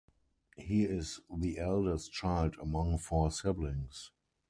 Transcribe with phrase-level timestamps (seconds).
[0.57, 4.09] He is the eldest child among four siblings.